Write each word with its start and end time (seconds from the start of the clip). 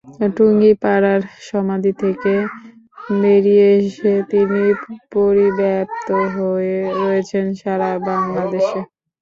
টুঙ্গিপাড়ার 0.35 1.21
সমাধি 1.49 1.91
থেকে 2.01 2.33
বেরিয়ে 3.15 3.67
এসে 3.79 4.13
তিনি 4.31 4.61
পরিব্যাপ্ত 5.11 6.07
হয়ে 6.35 6.75
রয়েছেন 6.99 7.45
সারা 7.61 7.89
বাংলাদেশে। 8.07 8.79